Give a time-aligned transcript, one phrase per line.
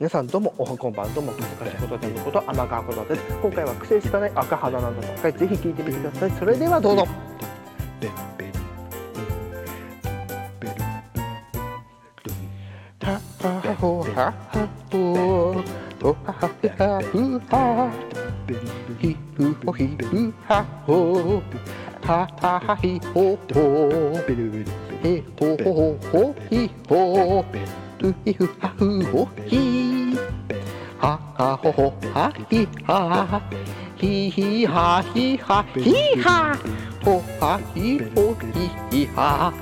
[0.00, 6.30] 皆さんどうもおはこんばんどうも難しことでのこと天川ことです今回は癖しかない赤肌なんだとかぜひ聞いてみてください。
[6.38, 7.04] それではどうぞ。
[13.00, 15.64] ははほははほ
[16.00, 17.90] ほはははふは
[19.00, 21.42] ひふほひふはほ
[22.02, 23.58] はははひほほ
[25.02, 27.44] へほほほほひほ
[28.00, 29.87] ふひふはふほひ
[30.98, 33.40] ははほほはひは
[33.96, 36.56] ひひはひはひは。
[37.04, 39.52] ほはひほひひは。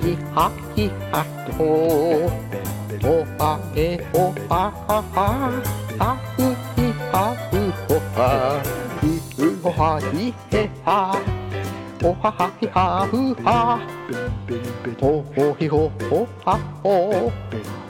[0.00, 1.24] ひはひは。
[1.58, 2.30] ほ
[3.02, 5.16] ほはへほははは。
[5.98, 6.42] はふ
[6.74, 7.54] ひはふ
[7.88, 8.20] ほは。
[9.02, 9.04] ひ
[9.36, 11.20] ふほはひへは。
[12.02, 13.78] ほははひはふは。
[14.98, 17.30] ほほひほほはほ。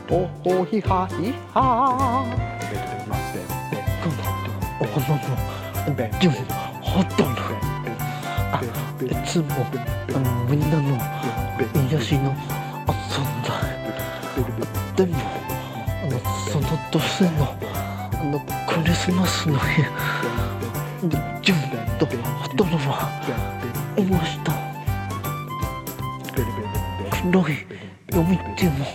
[0.09, 2.55] ほほひはひは。
[4.97, 5.21] おのの
[6.19, 6.33] じゅん
[6.80, 7.43] ほとんど
[8.51, 8.63] あ
[9.03, 9.45] いつも
[10.15, 10.97] あのみんなの
[11.91, 12.35] 癒しの
[12.87, 13.47] 存在
[14.97, 15.19] でも
[16.03, 16.19] あの
[16.51, 19.83] その年のあのクリスマスの日
[21.43, 21.59] じゅん
[21.99, 23.10] とほとんどは
[23.99, 24.55] いました
[27.31, 27.66] 黒い
[28.10, 28.87] 読み手も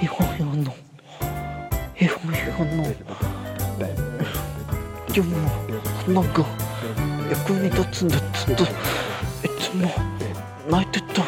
[0.00, 0.74] ひほひほの
[1.94, 4.05] ひほひほの
[5.16, 5.34] よも
[6.04, 6.44] 花が
[7.30, 8.66] 役に立つんだずっとい
[9.58, 9.90] つも
[10.68, 11.24] 泣いてたい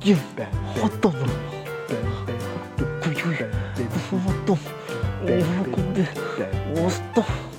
[0.00, 0.14] 一
[0.80, 1.26] 肌の
[3.04, 4.56] 今宵ふわっと
[5.26, 6.08] 喜んで
[6.74, 7.51] モスター